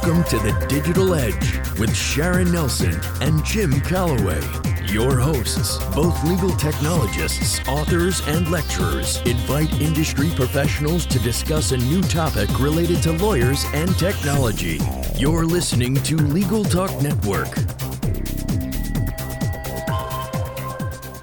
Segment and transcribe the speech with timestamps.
[0.00, 4.40] Welcome to the Digital Edge with Sharon Nelson and Jim Calloway.
[4.86, 12.00] Your hosts, both legal technologists, authors, and lecturers, invite industry professionals to discuss a new
[12.00, 14.78] topic related to lawyers and technology.
[15.16, 17.52] You're listening to Legal Talk Network.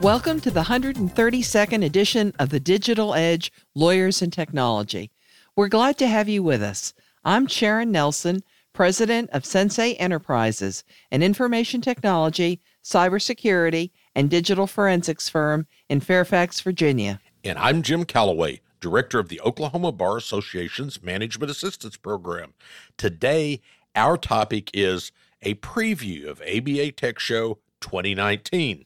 [0.02, 5.12] Welcome to the 132nd edition of the Digital Edge Lawyers and Technology.
[5.56, 6.94] We're glad to have you with us.
[7.24, 8.44] I'm Sharon Nelson,
[8.76, 17.22] president of Sensei Enterprises, an information technology, cybersecurity, and digital forensics firm in Fairfax, Virginia.
[17.44, 22.54] And I'm Jim Calloway, director of the Oklahoma Bar Association's Management Assistance Program.
[22.98, 23.62] Today,
[23.96, 28.86] our topic is a preview of ABA Tech Show 2019.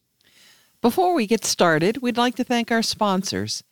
[0.82, 3.64] Before we get started, we'd like to thank our sponsors.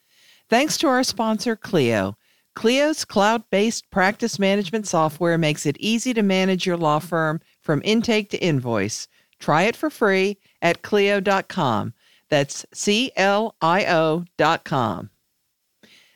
[0.49, 2.17] Thanks to our sponsor, Clio.
[2.57, 7.83] Clio's cloud based practice management software makes it easy to manage your law firm from
[7.85, 9.07] intake to invoice.
[9.37, 11.93] Try it for free at Clio.com.
[12.29, 15.11] That's C L I O.com.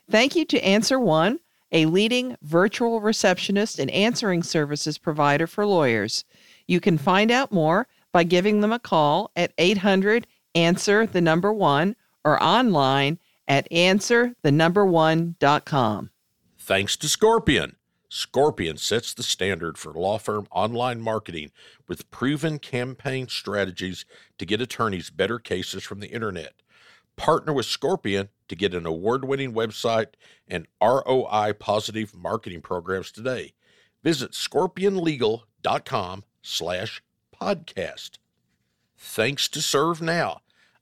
[0.10, 1.40] Thank you to Answer One,
[1.72, 6.26] a leading virtual receptionist and answering services provider for lawyers.
[6.66, 11.54] You can find out more by giving them a call at 800 answer the number
[11.54, 11.96] one
[12.26, 16.11] or online at answer the number one.com.
[16.72, 17.76] Thanks to Scorpion.
[18.08, 21.52] Scorpion sets the standard for law firm online marketing
[21.86, 24.06] with proven campaign strategies
[24.38, 26.54] to get attorneys better cases from the internet.
[27.18, 30.14] Partner with Scorpion to get an award-winning website
[30.48, 33.52] and ROI positive marketing programs today.
[34.02, 37.04] Visit scorpionlegal.com slash
[37.38, 38.12] podcast.
[38.98, 40.40] Thanks to ServeNow,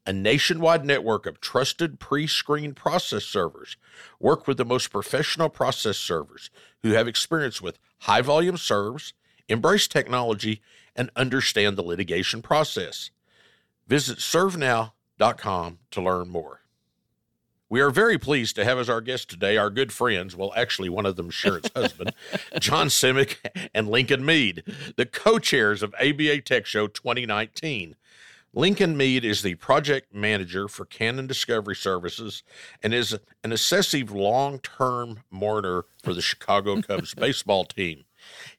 [0.10, 3.78] a nationwide network of trusted pre-screened process servers.
[4.20, 6.50] Work with the most professional process servers
[6.82, 9.14] who have experience with high-volume serves,
[9.48, 10.64] embrace technology,
[10.96, 13.12] and understand the litigation process.
[13.86, 16.62] Visit servenow.com to learn more.
[17.70, 20.90] We are very pleased to have as our guest today our good friends, well, actually,
[20.90, 22.14] one of them Sharon's husband,
[22.60, 24.64] John Simek and Lincoln Mead,
[24.98, 27.96] the co chairs of ABA Tech Show 2019.
[28.54, 32.42] Lincoln Mead is the project manager for Canon Discovery Services
[32.82, 38.06] and is an excessive long term mourner for the Chicago Cubs baseball team.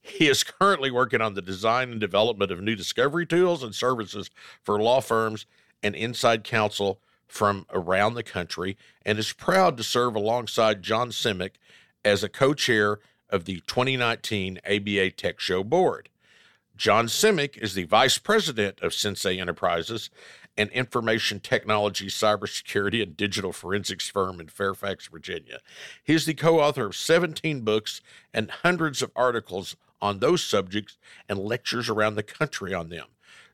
[0.00, 4.30] He is currently working on the design and development of new discovery tools and services
[4.62, 5.44] for law firms
[5.82, 11.52] and inside counsel from around the country and is proud to serve alongside John Simek
[12.04, 16.09] as a co chair of the 2019 ABA Tech Show board.
[16.80, 20.08] John Simek is the vice president of Sensei Enterprises,
[20.56, 25.58] an information technology, cybersecurity, and digital forensics firm in Fairfax, Virginia.
[26.02, 28.00] He is the co author of 17 books
[28.32, 30.96] and hundreds of articles on those subjects
[31.28, 33.08] and lectures around the country on them.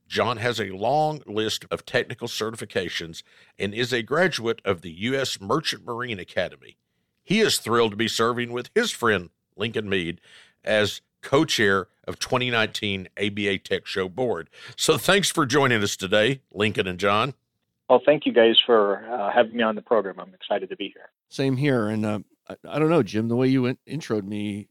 [0.06, 3.24] John has a long list of technical certifications
[3.58, 5.40] and is a graduate of the U.S.
[5.40, 6.76] Merchant Marine Academy.
[7.24, 10.20] He is thrilled to be serving with his friend Lincoln Mead
[10.62, 14.48] as co chair of 2019 ABA Tech Show Board.
[14.76, 17.34] So thanks for joining us today, Lincoln and John.
[17.90, 20.20] Well, thank you guys for uh, having me on the program.
[20.20, 21.10] I'm excited to be here.
[21.28, 21.88] Same here.
[21.88, 24.68] And uh, I, I, don't know, Jim, the way you went, introed me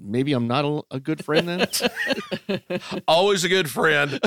[0.00, 2.70] maybe I'm not a, a good friend then.
[3.08, 4.20] Always a good friend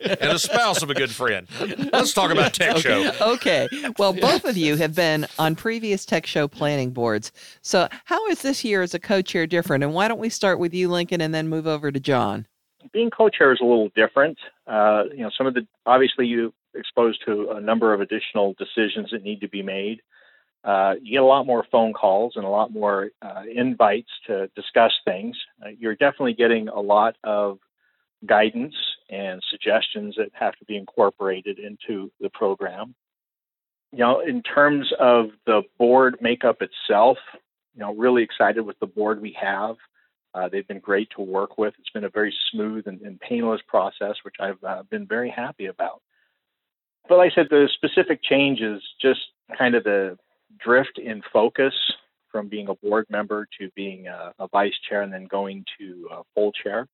[0.00, 1.48] and a spouse of a good friend.
[1.92, 2.80] Let's talk about Tech okay.
[2.80, 3.32] Show.
[3.34, 3.68] Okay.
[3.98, 7.32] Well, both of you have been on previous Tech Show planning boards.
[7.62, 9.84] So, how is this year as a co chair different?
[9.84, 12.46] And why don't we start with you, Lincoln, and then move over to John?
[12.92, 14.38] Being co chair is a little different.
[14.66, 19.10] Uh, you know, some of the obviously you exposed to a number of additional decisions
[19.10, 20.00] that need to be made
[20.62, 24.48] uh, you get a lot more phone calls and a lot more uh, invites to
[24.54, 25.36] discuss things.
[25.64, 27.58] Uh, you're definitely getting a lot of
[28.26, 28.74] guidance
[29.08, 32.94] and suggestions that have to be incorporated into the program.
[33.92, 37.16] You know, in terms of the board makeup itself,
[37.74, 39.76] you know, really excited with the board we have.
[40.32, 41.74] Uh, they've been great to work with.
[41.78, 45.66] It's been a very smooth and, and painless process, which I've uh, been very happy
[45.66, 46.02] about.
[47.08, 49.20] But like I said, the specific changes, just
[49.58, 50.16] kind of the
[50.64, 51.74] drift in focus
[52.30, 56.08] from being a board member to being a, a vice chair and then going to
[56.34, 56.86] full chair.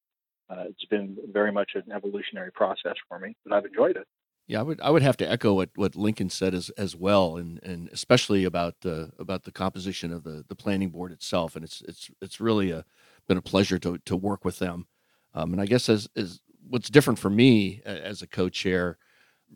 [0.48, 4.06] Uh, it's been very much an evolutionary process for me, but I've enjoyed it.
[4.46, 7.36] Yeah, I would I would have to echo what, what Lincoln said as as well,
[7.36, 11.64] and and especially about uh, about the composition of the the planning board itself, and
[11.64, 12.84] it's it's it's really a
[13.26, 14.86] been a pleasure to to work with them,
[15.34, 18.98] um, and I guess as as what's different for me as a co-chair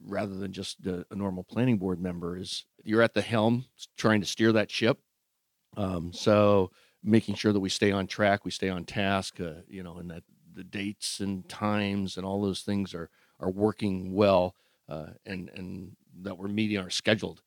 [0.04, 3.64] rather than just a, a, normal planning board member is you're at the helm
[3.96, 4.98] trying to steer that ship
[5.76, 6.70] um, so
[7.02, 10.10] making sure that we stay on track, we stay on task, uh, you know, and
[10.10, 10.22] that
[10.54, 14.54] the dates and times and all those things are are working well,
[14.88, 17.42] uh, and and that we're meeting our scheduled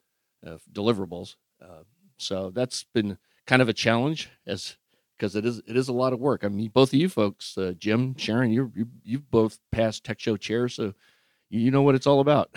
[0.46, 1.36] uh, deliverables.
[1.62, 1.84] Uh,
[2.18, 4.78] so that's been kind of a challenge as
[5.18, 6.44] because it is it is a lot of work.
[6.44, 10.20] I mean, both of you folks, uh, Jim, Sharon, you you you've both passed tech
[10.20, 10.94] show chairs, so
[11.54, 12.50] you know what it's all about.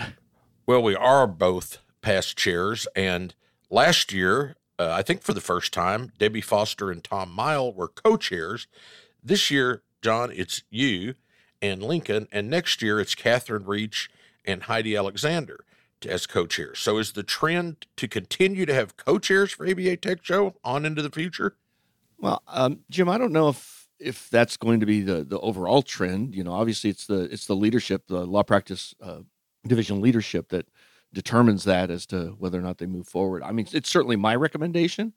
[0.65, 3.33] Well, we are both past chairs, and
[3.69, 7.87] last year, uh, I think for the first time, Debbie Foster and Tom Mighell were
[7.87, 8.67] co-chairs.
[9.23, 11.15] This year, John, it's you
[11.61, 14.09] and Lincoln, and next year it's Catherine Reach
[14.43, 15.63] and Heidi Alexander
[16.05, 16.79] as co-chairs.
[16.79, 21.01] So is the trend to continue to have co-chairs for ABA Tech Show on into
[21.01, 21.55] the future?
[22.19, 25.81] Well, um, Jim, I don't know if if that's going to be the the overall
[25.81, 26.35] trend.
[26.35, 29.19] You know, obviously it's the it's the leadership, the law practice uh,
[29.65, 30.67] division leadership that
[31.13, 33.43] determines that as to whether or not they move forward.
[33.43, 35.13] I mean, it's certainly my recommendation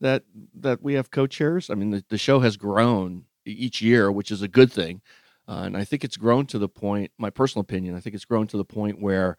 [0.00, 0.24] that
[0.54, 1.70] that we have co-chairs.
[1.70, 5.00] I mean, the, the show has grown each year, which is a good thing.
[5.48, 8.24] Uh, and I think it's grown to the point, my personal opinion, I think it's
[8.24, 9.36] grown to the point where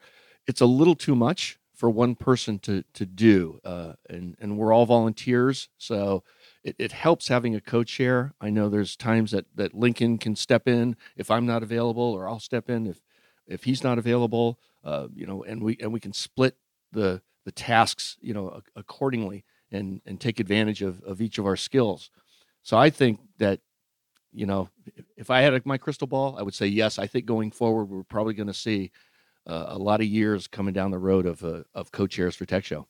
[0.48, 3.60] it's a little too much for one person to to do.
[3.64, 6.24] Uh, and and we're all volunteers, so
[6.64, 8.34] it, it helps having a co-chair.
[8.40, 12.28] I know there's times that that Lincoln can step in if I'm not available, or
[12.28, 13.02] I'll step in if
[13.48, 14.60] if he's not available.
[14.84, 16.58] Uh, you know, and we and we can split
[16.92, 21.58] the the tasks, you know, accordingly, and and take advantage of of each of our
[21.58, 22.10] skills.
[22.62, 23.60] So I think that
[24.34, 24.70] you know,
[25.18, 26.98] if I had my crystal ball, I would say yes.
[26.98, 28.92] I think going forward, we're probably going to see
[29.46, 32.64] uh, a lot of years coming down the road of uh, of co-chairs for Tech
[32.64, 32.88] Show.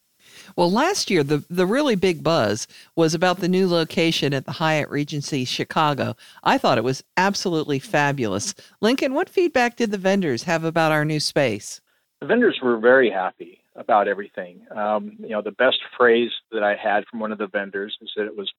[0.55, 4.53] Well, last year the the really big buzz was about the new location at the
[4.53, 6.15] Hyatt Regency Chicago.
[6.43, 8.53] I thought it was absolutely fabulous.
[8.81, 11.81] Lincoln, what feedback did the vendors have about our new space?
[12.19, 14.65] The vendors were very happy about everything.
[14.75, 18.11] Um, you know, the best phrase that I had from one of the vendors is
[18.15, 18.51] that it was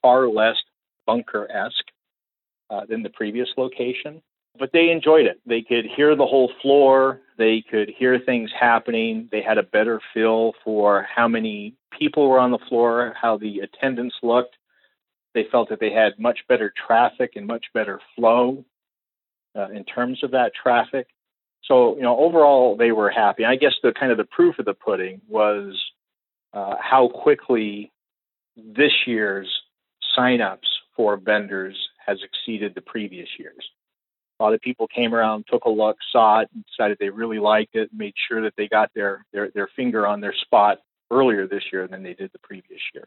[0.00, 0.56] far less
[1.06, 1.74] bunker esque
[2.70, 4.22] uh, than the previous location.
[4.58, 5.40] But they enjoyed it.
[5.46, 7.20] They could hear the whole floor.
[7.40, 9.30] They could hear things happening.
[9.32, 13.60] They had a better feel for how many people were on the floor, how the
[13.60, 14.56] attendance looked.
[15.32, 18.62] They felt that they had much better traffic and much better flow
[19.56, 21.06] uh, in terms of that traffic.
[21.64, 23.46] So, you know, overall, they were happy.
[23.46, 25.80] I guess the kind of the proof of the pudding was
[26.52, 27.90] uh, how quickly
[28.54, 29.48] this year's
[30.14, 33.64] signups for vendors has exceeded the previous years.
[34.40, 37.38] A lot of people came around, took a look, saw it, and decided they really
[37.38, 40.78] liked it, made sure that they got their, their, their finger on their spot
[41.10, 43.06] earlier this year than they did the previous year.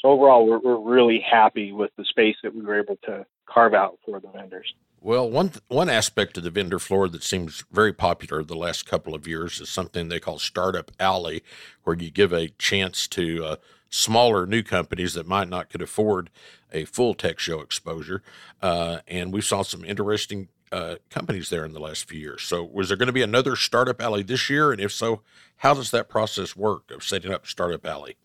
[0.00, 3.74] So overall, we're, we're really happy with the space that we were able to carve
[3.74, 4.72] out for the vendors.
[5.02, 9.14] Well, one one aspect of the vendor floor that seems very popular the last couple
[9.14, 11.42] of years is something they call Startup Alley,
[11.84, 13.56] where you give a chance to uh,
[13.90, 16.30] smaller new companies that might not could afford
[16.72, 18.22] a full tech show exposure.
[18.62, 22.42] Uh, and we saw some interesting uh, companies there in the last few years.
[22.42, 24.70] So, was there going to be another Startup Alley this year?
[24.70, 25.22] And if so,
[25.58, 28.16] how does that process work of setting up Startup Alley?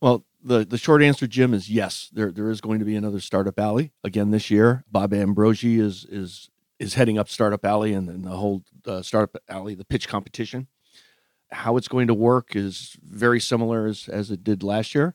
[0.00, 2.10] Well, the, the short answer, Jim, is yes.
[2.12, 4.84] There there is going to be another Startup Alley again this year.
[4.90, 9.36] Bob Ambrogi is is is heading up Startup Alley and, and the whole uh, Startup
[9.48, 10.68] Alley, the pitch competition.
[11.50, 15.14] How it's going to work is very similar as, as it did last year.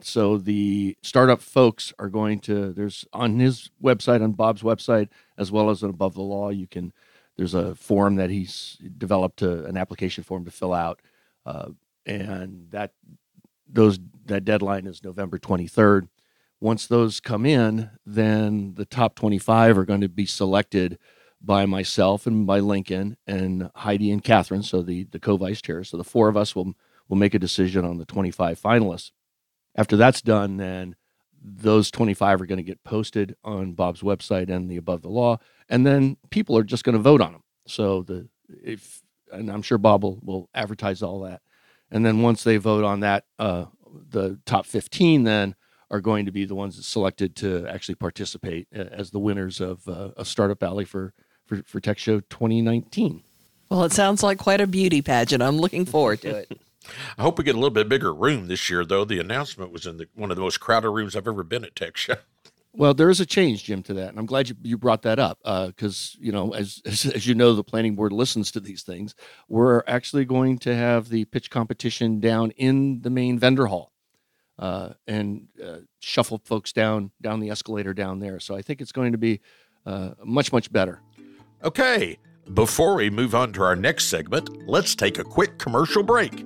[0.00, 5.08] So the startup folks are going to there's on his website, on Bob's website,
[5.38, 6.92] as well as on Above the Law, you can
[7.36, 11.00] there's a form that he's developed an application form to fill out,
[11.46, 11.68] uh,
[12.06, 12.92] and that
[13.68, 16.08] those that deadline is November 23rd.
[16.60, 20.98] Once those come in, then the top 25 are going to be selected
[21.44, 25.90] by myself and by Lincoln and Heidi and Catherine, so the the co-vice chairs.
[25.90, 26.74] So the four of us will
[27.08, 29.10] will make a decision on the 25 finalists.
[29.76, 30.96] After that's done, then
[31.42, 35.38] those 25 are going to get posted on Bob's website and the Above the Law,
[35.68, 37.42] and then people are just going to vote on them.
[37.66, 41.42] So the if and I'm sure Bob will, will advertise all that.
[41.90, 43.66] And then once they vote on that, uh,
[44.10, 45.54] the top 15 then
[45.90, 49.86] are going to be the ones selected to actually participate uh, as the winners of
[49.88, 51.12] uh, a Startup Alley for,
[51.56, 53.22] for, for Tech Show 2019.
[53.70, 55.42] Well, it sounds like quite a beauty pageant.
[55.42, 56.60] I'm looking forward to it.
[57.18, 59.04] I hope we get a little bit bigger room this year, though.
[59.04, 61.74] The announcement was in the, one of the most crowded rooms I've ever been at
[61.76, 62.16] Tech Show.
[62.76, 65.20] Well, there is a change, Jim, to that, and I'm glad you, you brought that
[65.20, 68.58] up because uh, you know, as, as, as you know, the planning board listens to
[68.58, 69.14] these things.
[69.48, 73.92] We're actually going to have the pitch competition down in the main vendor hall,
[74.58, 78.40] uh, and uh, shuffle folks down down the escalator down there.
[78.40, 79.40] So I think it's going to be
[79.86, 81.00] uh, much much better.
[81.64, 82.18] Okay,
[82.52, 86.44] before we move on to our next segment, let's take a quick commercial break.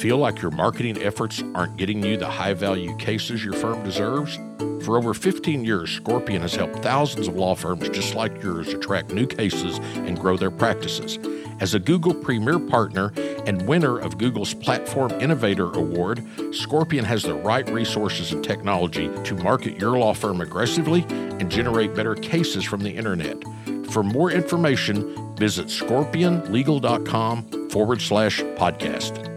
[0.00, 4.38] Feel like your marketing efforts aren't getting you the high value cases your firm deserves?
[4.82, 9.12] For over 15 years, Scorpion has helped thousands of law firms just like yours attract
[9.12, 11.18] new cases and grow their practices.
[11.60, 13.12] As a Google Premier Partner
[13.44, 19.34] and winner of Google's Platform Innovator Award, Scorpion has the right resources and technology to
[19.34, 23.36] market your law firm aggressively and generate better cases from the internet.
[23.90, 29.29] For more information, visit scorpionlegal.com forward slash podcast.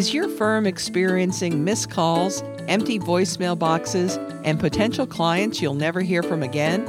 [0.00, 6.22] Is your firm experiencing missed calls, empty voicemail boxes, and potential clients you'll never hear
[6.22, 6.88] from again?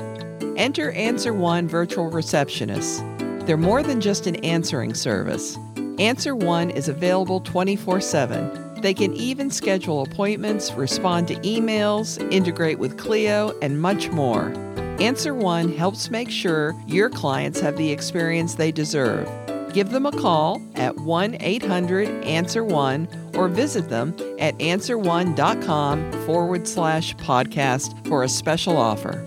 [0.55, 3.01] Enter Answer One virtual receptionists.
[3.45, 5.57] They're more than just an answering service.
[5.99, 8.79] Answer One is available 24 7.
[8.81, 14.53] They can even schedule appointments, respond to emails, integrate with Clio, and much more.
[15.01, 19.27] Answer One helps make sure your clients have the experience they deserve.
[19.73, 26.67] Give them a call at 1 800 Answer One or visit them at answerone.com forward
[26.67, 29.25] slash podcast for a special offer.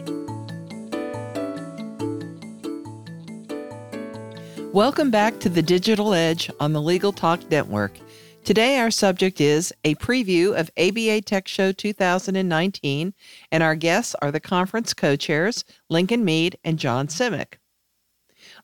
[4.75, 7.99] Welcome back to the Digital Edge on the Legal Talk Network.
[8.45, 13.15] Today, our subject is a preview of ABA Tech Show 2019,
[13.51, 17.55] and our guests are the conference co chairs, Lincoln Mead and John Simek.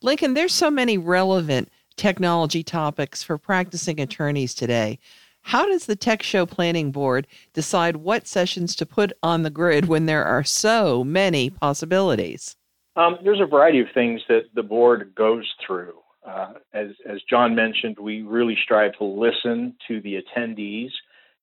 [0.02, 4.98] Lincoln, there's so many relevant technology topics for practicing attorneys today.
[5.42, 9.88] How does the Tech Show Planning Board decide what sessions to put on the grid
[9.88, 12.56] when there are so many possibilities?
[12.96, 15.94] Um, there's a variety of things that the board goes through.
[16.26, 20.90] Uh, as, as John mentioned, we really strive to listen to the attendees,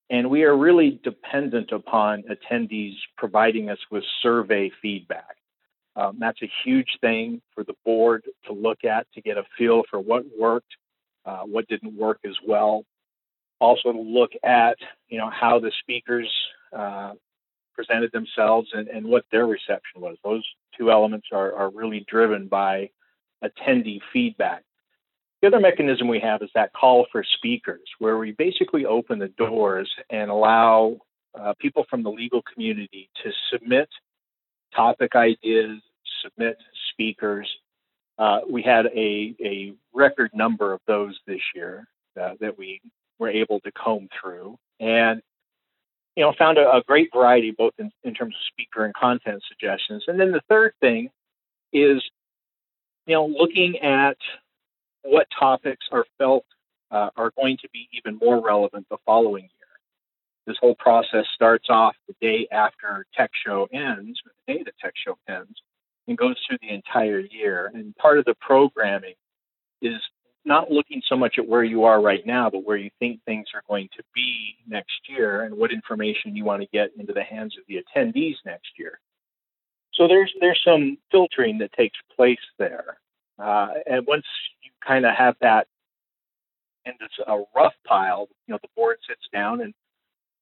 [0.09, 5.36] and we are really dependent upon attendees providing us with survey feedback.
[5.97, 9.81] Um, that's a huge thing for the board to look at to get a feel
[9.89, 10.71] for what worked,
[11.25, 12.85] uh, what didn't work as well.
[13.59, 14.77] Also to look at
[15.09, 16.31] you know how the speakers
[16.71, 17.13] uh,
[17.73, 20.17] presented themselves and, and what their reception was.
[20.23, 20.43] Those
[20.77, 22.91] two elements are, are really driven by
[23.43, 24.63] attendee feedback.
[25.41, 29.27] The other mechanism we have is that call for speakers, where we basically open the
[29.29, 30.97] doors and allow
[31.39, 33.89] uh, people from the legal community to submit
[34.75, 35.79] topic ideas,
[36.23, 36.57] submit
[36.91, 37.49] speakers.
[38.17, 41.87] Uh, we had a, a record number of those this year
[42.19, 42.81] uh, that we
[43.19, 44.57] were able to comb through.
[44.79, 45.21] And
[46.17, 49.41] you know, found a, a great variety both in, in terms of speaker and content
[49.47, 50.03] suggestions.
[50.07, 51.09] And then the third thing
[51.71, 52.03] is,
[53.05, 54.17] you know, looking at
[55.03, 56.43] what topics are felt
[56.89, 59.51] uh, are going to be even more relevant the following year.
[60.47, 64.93] This whole process starts off the day after Tech Show ends, the day the Tech
[65.05, 65.61] Show ends,
[66.07, 67.71] and goes through the entire year.
[67.73, 69.15] And part of the programming
[69.81, 69.99] is
[70.45, 73.47] not looking so much at where you are right now, but where you think things
[73.53, 77.23] are going to be next year and what information you want to get into the
[77.23, 78.99] hands of the attendees next year.
[79.93, 82.97] So there's there's some filtering that takes place there,
[83.39, 84.25] uh, and once
[84.61, 85.67] you kind of have that
[86.85, 89.73] into a rough pile, you know the board sits down and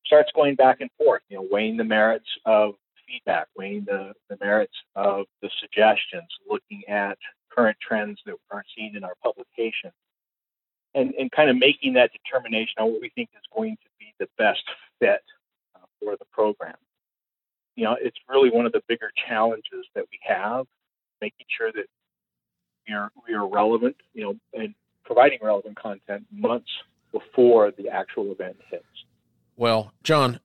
[0.05, 2.75] starts going back and forth, you know, weighing the merits of
[3.07, 7.17] feedback, weighing the, the merits of the suggestions, looking at
[7.49, 9.91] current trends that are seen in our publication,
[10.93, 14.13] and, and kind of making that determination on what we think is going to be
[14.19, 14.63] the best
[14.99, 15.23] fit
[15.75, 16.75] uh, for the program.
[17.75, 20.65] You know, it's really one of the bigger challenges that we have,
[21.21, 21.85] making sure that
[22.87, 26.69] we are, we are relevant, you know, and providing relevant content months
[27.11, 28.85] before the actual event hits.
[29.57, 30.39] Well, John,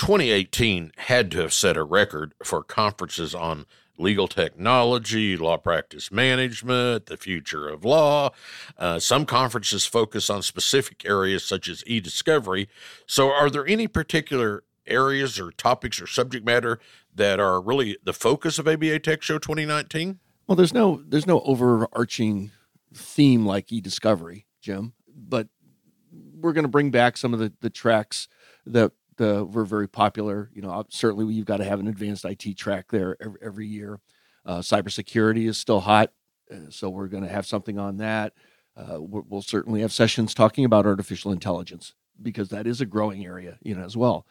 [0.00, 3.66] 2018 had to have set a record for conferences on
[3.98, 8.30] legal technology, law practice management, the future of law.
[8.78, 12.66] Uh, some conferences focus on specific areas such as e discovery.
[13.06, 16.80] So, are there any particular areas or topics or subject matter
[17.14, 20.18] that are really the focus of ABA Tech Show 2019?
[20.46, 22.52] Well, there's no there's no overarching
[22.94, 25.48] theme like e discovery, Jim, but
[26.40, 28.28] we're going to bring back some of the the tracks
[28.64, 30.50] that were very popular.
[30.54, 34.00] You know, certainly you've got to have an advanced IT track there every, every year.
[34.44, 36.12] Uh, cybersecurity is still hot,
[36.50, 38.32] uh, so we're going to have something on that.
[38.76, 43.58] Uh, we'll certainly have sessions talking about artificial intelligence because that is a growing area,
[43.62, 44.26] you know, as well.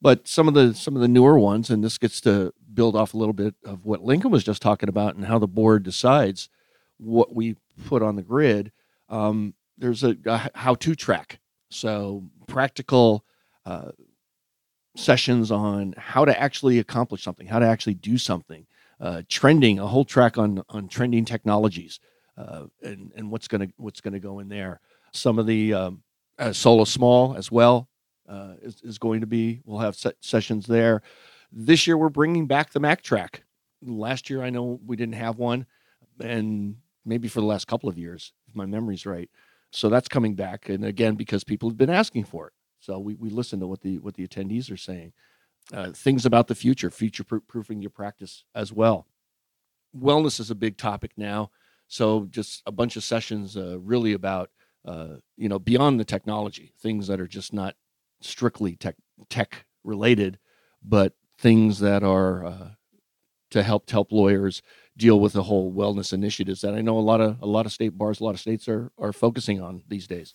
[0.00, 3.14] But some of the some of the newer ones, and this gets to build off
[3.14, 6.48] a little bit of what Lincoln was just talking about and how the board decides
[6.98, 7.56] what we
[7.86, 8.72] put on the grid.
[9.08, 11.38] Um, there's a, a how-to track,
[11.70, 13.24] so practical
[13.64, 13.92] uh,
[14.96, 18.66] sessions on how to actually accomplish something, how to actually do something,
[19.00, 22.00] uh, trending, a whole track on on trending technologies,
[22.36, 24.80] uh, and and what's to what's to go in there.
[25.12, 26.02] Some of the um,
[26.38, 27.88] uh, solo small as well
[28.28, 29.60] uh, is, is going to be.
[29.64, 31.02] We'll have se- sessions there.
[31.50, 33.44] This year we're bringing back the Mac track.
[33.82, 35.66] Last year I know we didn't have one,
[36.20, 39.30] and maybe for the last couple of years, if my memory's right.
[39.70, 42.52] So that's coming back, and again because people have been asking for it.
[42.82, 45.12] So we, we listen to what the what the attendees are saying.
[45.72, 49.06] Uh, things about the future, future proofing your practice as well.
[49.96, 51.52] Wellness is a big topic now.
[51.86, 54.50] So just a bunch of sessions uh, really about
[54.84, 57.76] uh, you know beyond the technology, things that are just not
[58.20, 58.96] strictly tech
[59.28, 60.38] tech related,
[60.82, 62.70] but things that are uh,
[63.50, 64.60] to help help lawyers
[64.96, 67.72] deal with the whole wellness initiatives that I know a lot of a lot of
[67.72, 70.34] state bars, a lot of states are are focusing on these days.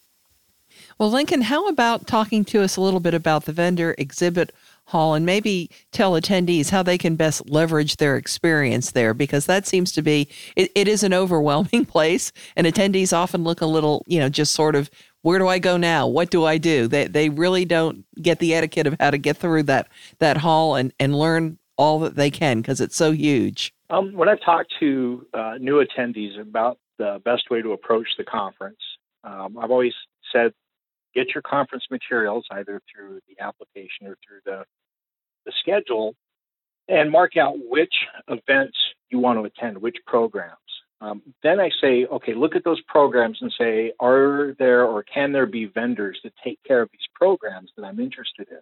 [0.98, 4.54] Well, Lincoln, how about talking to us a little bit about the vendor exhibit
[4.86, 9.14] hall and maybe tell attendees how they can best leverage their experience there?
[9.14, 13.62] Because that seems to be it, it is an overwhelming place and attendees often look
[13.62, 14.90] a little you know just sort of
[15.22, 16.08] where do i go now?
[16.08, 16.88] What do i do?
[16.88, 19.88] They, they really don't get the etiquette of how to get through that
[20.20, 23.74] that hall and and learn all that they can because it's so huge.
[23.90, 28.24] Um, when i've talked to uh, new attendees about the best way to approach the
[28.24, 28.80] conference
[29.24, 29.94] um, i've always
[30.32, 30.52] said
[31.18, 34.64] get your conference materials either through the application or through the,
[35.46, 36.14] the schedule
[36.88, 37.94] and mark out which
[38.28, 38.78] events
[39.10, 40.54] you want to attend, which programs.
[41.02, 45.32] Um, then I say, okay, look at those programs and say, are there or can
[45.32, 48.60] there be vendors that take care of these programs that I'm interested in?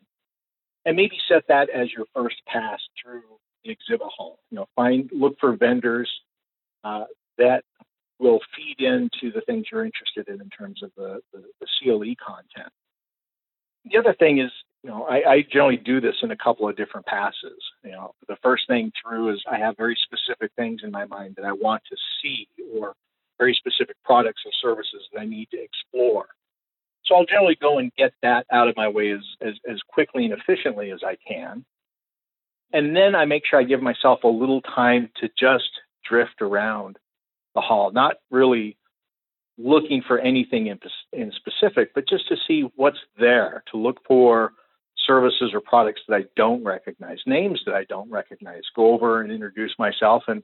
[0.86, 3.24] And maybe set that as your first pass through
[3.64, 4.40] the exhibit hall.
[4.50, 6.10] You know, find look for vendors
[6.84, 7.06] uh,
[7.38, 7.64] that
[8.20, 12.16] will feed into the things you're interested in in terms of the, the, the CLE
[12.26, 12.72] content.
[13.86, 14.52] The other thing is,
[14.84, 17.58] you know, I, I, generally do this in a couple of different passes.
[17.84, 21.36] You know, the first thing through is I have very specific things in my mind
[21.38, 22.48] that I want to see
[22.80, 22.94] or
[23.38, 26.28] very specific products and services that I need to explore.
[27.06, 30.26] So I'll generally go and get that out of my way as, as, as quickly
[30.26, 31.66] and efficiently as I can.
[32.74, 35.70] And then I make sure I give myself a little time to just
[36.08, 36.98] drift around
[37.56, 38.78] the hall, not really
[39.58, 40.80] looking for anything in,
[41.14, 44.52] in specific, but just to see what's there, to look for
[45.08, 49.32] services or products that I don't recognize, names that I don't recognize, go over and
[49.32, 50.44] introduce myself and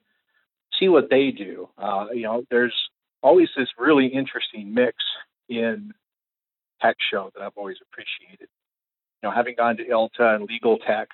[0.79, 1.69] see what they do.
[1.77, 2.75] Uh, you know, there's
[3.21, 4.97] always this really interesting mix
[5.49, 5.93] in
[6.81, 8.47] tech show that I've always appreciated.
[9.21, 11.09] You know, having gone to ILTA and legal tech,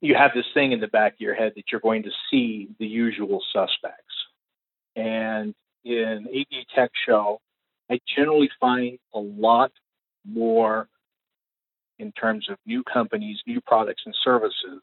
[0.00, 2.68] you have this thing in the back of your head that you're going to see
[2.78, 4.14] the usual suspects.
[4.96, 7.40] And in ABA Tech Show,
[7.90, 9.72] I generally find a lot
[10.24, 10.88] more
[11.98, 14.82] in terms of new companies, new products and services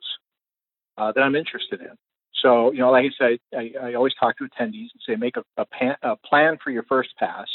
[0.98, 1.96] uh, that I'm interested in.
[2.42, 5.38] So, you know, like I said, I, I always talk to attendees and say, make
[5.38, 7.48] a, a, pan, a plan for your first pass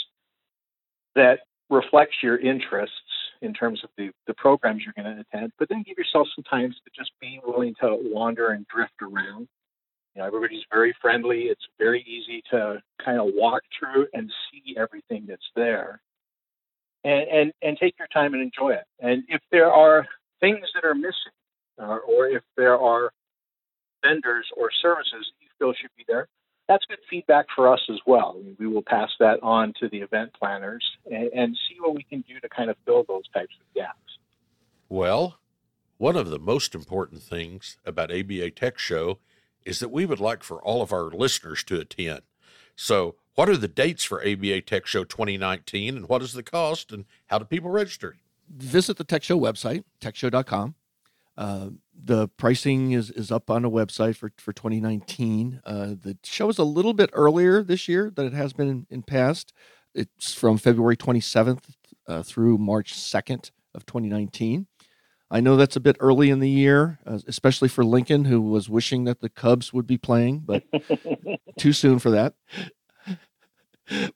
[1.14, 2.96] that reflects your interests
[3.40, 6.44] in terms of the, the programs you're going to attend, but then give yourself some
[6.44, 9.48] time to just be willing to wander and drift around
[10.14, 11.44] you know, everybody's very friendly.
[11.44, 16.01] It's very easy to kind of walk through and see everything that's there,
[17.05, 18.85] and and and take your time and enjoy it.
[19.01, 20.07] And if there are
[20.40, 21.33] things that are missing,
[21.81, 23.12] uh, or if there are
[24.05, 26.29] vendors or services that you feel should be there,
[26.68, 28.40] that's good feedback for us as well.
[28.59, 32.22] We will pass that on to the event planners and, and see what we can
[32.29, 33.98] do to kind of fill those types of gaps.
[34.88, 35.38] Well,
[35.98, 39.18] one of the most important things about ABA Tech Show
[39.64, 42.22] is that we would like for all of our listeners to attend.
[42.77, 46.92] So, what are the dates for ABA Tech Show 2019 and what is the cost
[46.92, 48.16] and how do people register?
[48.51, 50.75] Visit the Tech Show website, techshow.com.
[51.37, 51.70] Uh,
[52.05, 55.62] the pricing is, is up on a website for, for 2019.
[55.64, 58.87] Uh, the show is a little bit earlier this year than it has been in,
[58.90, 59.53] in past.
[59.94, 61.75] It's from February 27th
[62.07, 64.66] uh, through March 2nd of 2019.
[65.33, 68.68] I know that's a bit early in the year, uh, especially for Lincoln, who was
[68.68, 70.62] wishing that the Cubs would be playing, but
[71.59, 72.35] too soon for that.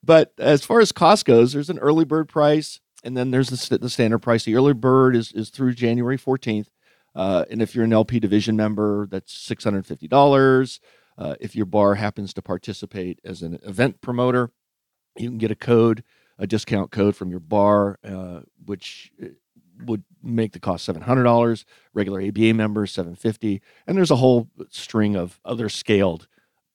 [0.05, 3.79] But as far as cost goes, there's an early bird price, and then there's the,
[3.79, 4.45] the standard price.
[4.45, 6.69] The early bird is, is through January 14th.
[7.15, 10.81] Uh, and if you're an LP division member, that's $650.
[11.17, 14.51] Uh, if your bar happens to participate as an event promoter,
[15.17, 16.05] you can get a code,
[16.39, 19.13] a discount code from your bar, uh, which
[19.85, 21.65] would make the cost seven hundred dollars.
[21.95, 26.29] Regular ABA members seven fifty, and there's a whole string of other scaled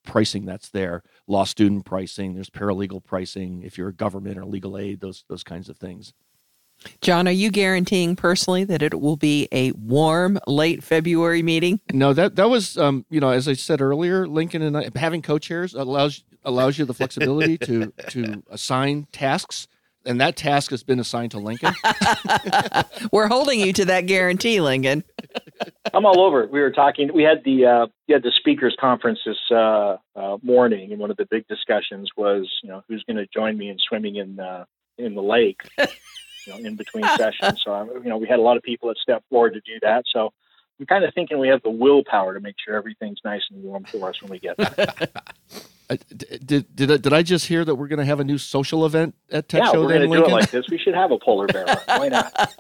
[0.04, 1.04] pricing that's there.
[1.28, 2.34] Law student pricing.
[2.34, 5.02] There's paralegal pricing if you're a government or legal aid.
[5.02, 6.14] Those those kinds of things.
[7.02, 11.80] John, are you guaranteeing personally that it will be a warm late February meeting?
[11.94, 15.22] No, that that was um, you know as I said earlier, Lincoln and I, having
[15.22, 19.68] co-chairs allows allows you the flexibility to to assign tasks
[20.06, 21.74] and that task has been assigned to Lincoln.
[23.12, 25.04] We're holding you to that guarantee, Lincoln.
[25.94, 26.44] I'm all over.
[26.44, 26.52] it.
[26.52, 27.12] We were talking.
[27.14, 31.12] We had the uh, we had the speakers conference this uh, uh, morning, and one
[31.12, 34.40] of the big discussions was, you know, who's going to join me in swimming in
[34.40, 34.66] uh,
[34.98, 35.88] in the lake, you
[36.48, 37.62] know, in between sessions.
[37.64, 40.04] So, you know, we had a lot of people that stepped forward to do that.
[40.12, 40.34] So,
[40.80, 43.84] I'm kind of thinking we have the willpower to make sure everything's nice and warm
[43.84, 44.88] for us when we get there.
[45.98, 49.16] did did did I just hear that we're going to have a new social event
[49.32, 49.82] at Tech yeah, Show?
[49.82, 50.66] we're going to do it like this.
[50.70, 51.66] We should have a polar bear.
[51.86, 52.54] Why not?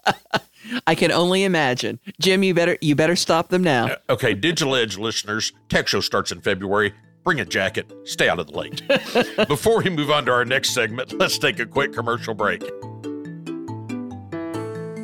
[0.88, 2.00] I can only imagine.
[2.20, 3.88] Jim, you better you better stop them now.
[3.88, 6.94] Uh, okay, Digital Edge listeners, Tech Show starts in February.
[7.24, 7.92] Bring a jacket.
[8.04, 9.48] Stay out of the lake.
[9.48, 12.64] Before we move on to our next segment, let's take a quick commercial break.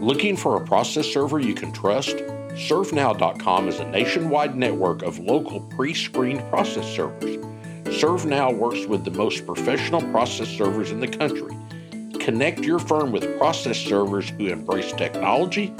[0.02, 2.16] Looking for a process server you can trust?
[2.58, 7.38] ServeNow.com is a nationwide network of local pre screened process servers.
[7.86, 11.56] ServeNow works with the most professional process servers in the country.
[12.20, 15.72] Connect your firm with process servers who embrace technology,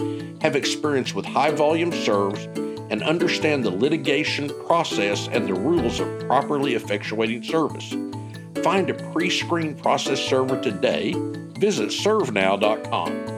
[0.42, 2.46] have experience with high volume serves,
[2.92, 7.90] and understand the litigation process and the rules of properly effectuating service.
[8.64, 11.14] Find a pre screened process server today.
[11.58, 13.37] Visit ServeNow.com.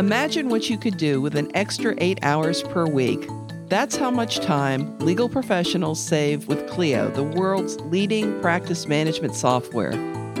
[0.00, 3.28] Imagine what you could do with an extra eight hours per week.
[3.66, 9.90] That's how much time legal professionals save with Clio, the world's leading practice management software.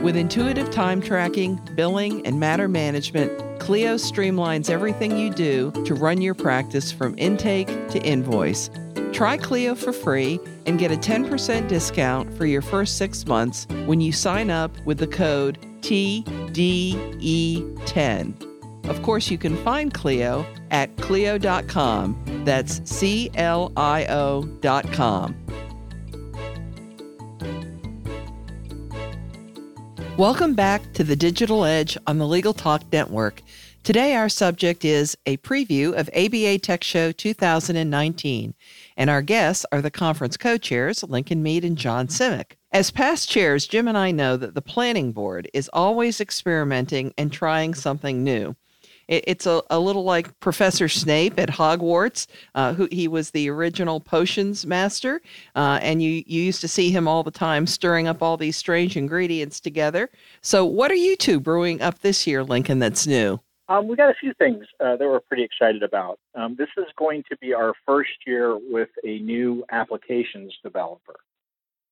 [0.00, 6.22] With intuitive time tracking, billing, and matter management, Clio streamlines everything you do to run
[6.22, 8.70] your practice from intake to invoice.
[9.12, 14.00] Try Clio for free and get a 10% discount for your first six months when
[14.00, 18.49] you sign up with the code TDE10.
[18.84, 22.42] Of course, you can find Clio at Clio.com.
[22.44, 25.36] That's C L I O.com.
[30.16, 33.42] Welcome back to the Digital Edge on the Legal Talk Network.
[33.82, 38.52] Today, our subject is a preview of ABA Tech Show 2019,
[38.98, 42.52] and our guests are the conference co chairs, Lincoln Mead and John Simek.
[42.70, 47.32] As past chairs, Jim and I know that the planning board is always experimenting and
[47.32, 48.54] trying something new.
[49.10, 53.50] It, it's a, a little like Professor Snape at Hogwarts, uh, who he was the
[53.50, 55.20] original potions master,
[55.54, 58.56] uh, and you you used to see him all the time stirring up all these
[58.56, 60.08] strange ingredients together.
[60.40, 62.78] So, what are you two brewing up this year, Lincoln?
[62.78, 63.40] That's new.
[63.68, 66.18] Um, we got a few things uh, that we're pretty excited about.
[66.34, 71.20] Um, this is going to be our first year with a new applications developer.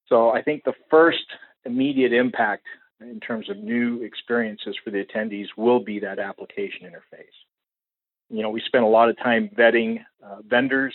[0.08, 1.24] So I think the first
[1.64, 2.64] immediate impact
[3.00, 7.26] in terms of new experiences for the attendees will be that application interface.
[8.30, 10.94] You know, we spent a lot of time vetting uh, vendors,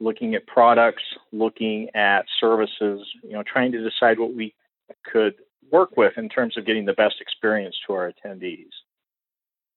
[0.00, 4.54] looking at products, looking at services, you know, trying to decide what we
[5.10, 5.34] could
[5.70, 8.70] work with in terms of getting the best experience to our attendees.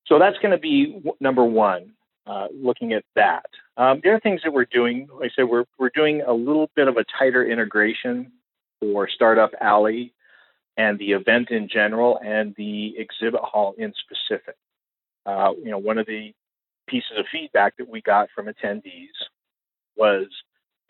[0.07, 1.93] So that's going to be number one,
[2.25, 3.45] uh, looking at that.
[3.77, 6.69] Um, the other things that we're doing, like I said, we're, we're doing a little
[6.75, 8.31] bit of a tighter integration
[8.79, 10.13] for Startup Alley
[10.77, 14.55] and the event in general and the exhibit hall in specific.
[15.25, 16.31] Uh, you know, one of the
[16.87, 19.07] pieces of feedback that we got from attendees
[19.97, 20.27] was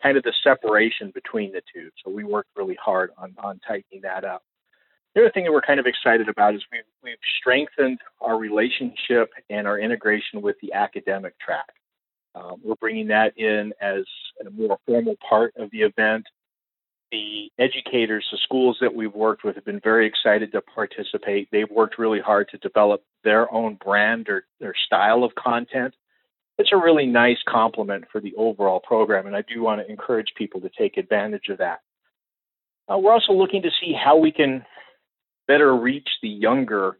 [0.02, 1.88] kind of the separation between the two.
[2.04, 4.42] So we worked really hard on, on tightening that up.
[5.14, 9.30] The other thing that we're kind of excited about is we've, we've strengthened our relationship
[9.50, 11.66] and our integration with the academic track.
[12.34, 14.04] Um, we're bringing that in as
[14.46, 16.26] a more formal part of the event
[17.10, 21.48] the educators, the schools that we've worked with have been very excited to participate.
[21.50, 25.94] They've worked really hard to develop their own brand or their style of content.
[26.58, 30.28] It's a really nice complement for the overall program, and I do want to encourage
[30.36, 31.80] people to take advantage of that.
[32.92, 34.64] Uh, we're also looking to see how we can
[35.46, 36.98] better reach the younger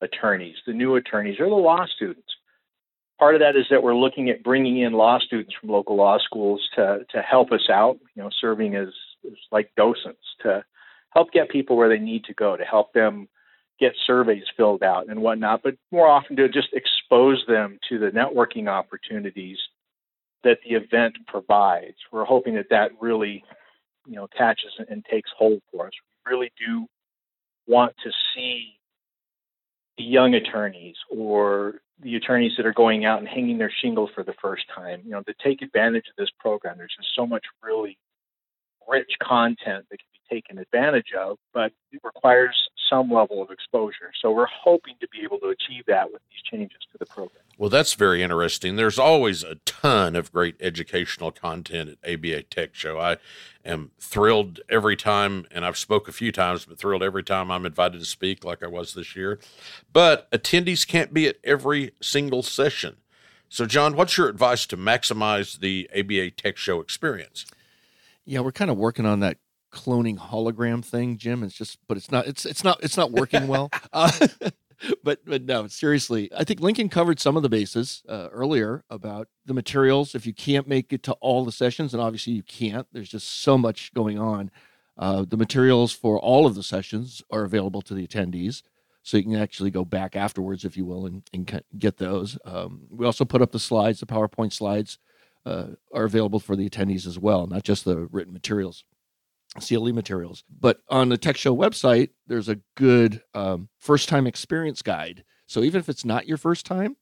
[0.00, 2.28] attorneys, the new attorneys, or the law students.
[3.18, 6.18] Part of that is that we're looking at bringing in law students from local law
[6.24, 8.88] schools to, to help us out, you know, serving as
[9.52, 10.64] like docents to
[11.14, 13.28] help get people where they need to go, to help them
[13.78, 18.10] get surveys filled out and whatnot, but more often to just expose them to the
[18.10, 19.58] networking opportunities
[20.44, 21.96] that the event provides.
[22.12, 23.42] We're hoping that that really,
[24.06, 25.92] you know, catches and takes hold for us.
[26.26, 26.86] We really do
[27.66, 28.78] want to see
[29.96, 34.24] the young attorneys or the attorneys that are going out and hanging their shingle for
[34.24, 36.78] the first time, you know, to take advantage of this program.
[36.78, 37.98] There's just so much really
[38.90, 42.56] rich content that can be taken advantage of, but it requires
[42.90, 44.10] some level of exposure.
[44.20, 47.42] So we're hoping to be able to achieve that with these changes to the program.
[47.56, 48.76] Well, that's very interesting.
[48.76, 52.98] There's always a ton of great educational content at ABA Tech Show.
[52.98, 53.18] I
[53.64, 57.66] am thrilled every time, and I've spoke a few times, but thrilled every time I'm
[57.66, 59.38] invited to speak, like I was this year.
[59.92, 62.96] But attendees can't be at every single session.
[63.48, 67.44] So, John, what's your advice to maximize the ABA Tech Show experience?
[68.30, 69.38] Yeah, we're kind of working on that
[69.72, 71.42] cloning hologram thing, Jim.
[71.42, 73.70] It's just, but it's not, it's it's not, it's not working well.
[73.92, 74.12] Uh,
[75.02, 79.26] but but no, seriously, I think Lincoln covered some of the bases uh, earlier about
[79.44, 80.14] the materials.
[80.14, 83.28] If you can't make it to all the sessions, and obviously you can't, there's just
[83.42, 84.52] so much going on.
[84.96, 88.62] Uh, the materials for all of the sessions are available to the attendees,
[89.02, 92.38] so you can actually go back afterwards, if you will, and, and get those.
[92.44, 94.98] Um, we also put up the slides, the PowerPoint slides
[95.46, 98.84] uh, are available for the attendees as well, not just the written materials.
[99.58, 100.44] CLE materials.
[100.48, 105.24] But on the Tech Show website, there's a good um, first time experience guide.
[105.46, 106.96] So even if it's not your first time,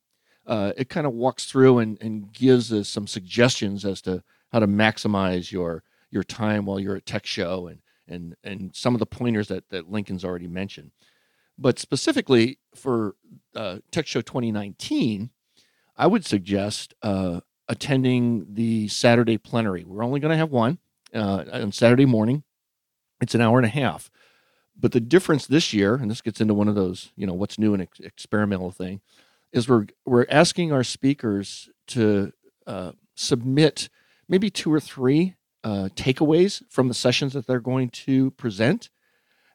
[0.46, 4.60] uh, it kind of walks through and, and gives us some suggestions as to how
[4.60, 8.98] to maximize your your time while you're at Tech Show and and and some of
[8.98, 10.90] the pointers that that Lincoln's already mentioned.
[11.58, 13.16] But specifically for
[13.54, 15.30] uh, Tech Show 2019,
[15.96, 19.84] I would suggest uh, attending the Saturday plenary.
[19.84, 20.78] We're only going to have one
[21.14, 22.44] uh, on Saturday morning.
[23.20, 24.10] It's an hour and a half.
[24.78, 27.58] But the difference this year, and this gets into one of those, you know, what's
[27.58, 29.00] new and ex- experimental thing,
[29.52, 32.32] is we're we're asking our speakers to
[32.66, 33.88] uh, submit
[34.28, 38.90] maybe two or three uh, takeaways from the sessions that they're going to present,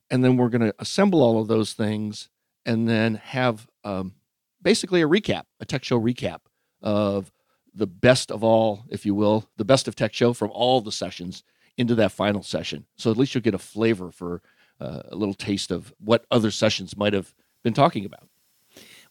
[0.09, 2.29] and then we're going to assemble all of those things
[2.65, 4.13] and then have um,
[4.61, 6.39] basically a recap, a tech show recap
[6.81, 7.31] of
[7.73, 10.91] the best of all, if you will, the best of Tech Show from all the
[10.91, 11.43] sessions
[11.77, 12.85] into that final session.
[12.97, 14.41] So at least you'll get a flavor for
[14.79, 17.33] uh, a little taste of what other sessions might have
[17.63, 18.27] been talking about.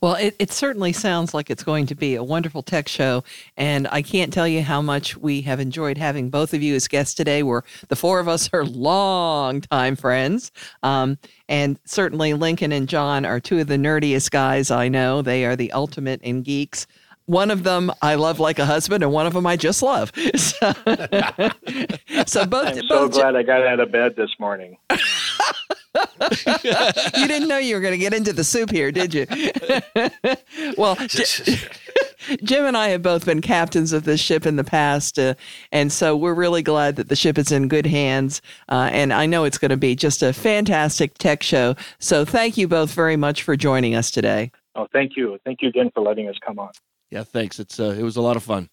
[0.02, 3.22] Well, it, it certainly sounds like it's going to be a wonderful tech show.
[3.56, 6.88] And I can't tell you how much we have enjoyed having both of you as
[6.88, 7.44] guests today.
[7.44, 10.50] We're the four of us are long time friends.
[10.82, 15.22] Um, and certainly Lincoln and John are two of the nerdiest guys I know.
[15.22, 16.88] They are the ultimate in geeks
[17.26, 20.12] one of them I love like a husband, and one of them I just love.
[20.34, 20.72] So,
[22.26, 22.68] so both.
[22.68, 24.76] I'm so both glad I got out of bed this morning.
[25.94, 29.26] you didn't know you were going to get into the soup here, did you?
[30.76, 30.96] well,
[32.44, 35.34] Jim and I have both been captains of this ship in the past, uh,
[35.70, 38.40] and so we're really glad that the ship is in good hands.
[38.68, 41.74] Uh, and I know it's going to be just a fantastic tech show.
[41.98, 44.50] So thank you both very much for joining us today.
[44.74, 45.38] Oh, thank you.
[45.44, 46.70] Thank you again for letting us come on.
[47.12, 47.60] Yeah, thanks.
[47.60, 48.70] It's uh, it was a lot of fun.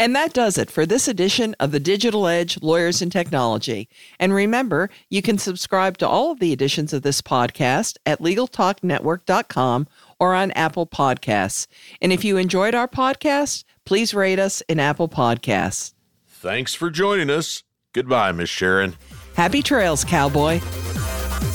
[0.00, 3.90] And that does it for this edition of the Digital Edge Lawyers and Technology.
[4.18, 9.86] And remember, you can subscribe to all of the editions of this podcast at LegalTalkNetwork.com
[10.18, 11.66] or on Apple Podcasts.
[12.00, 15.92] And if you enjoyed our podcast, please rate us in Apple Podcasts.
[16.26, 17.64] Thanks for joining us.
[17.92, 18.96] Goodbye, Miss Sharon.
[19.34, 20.60] Happy trails, cowboy.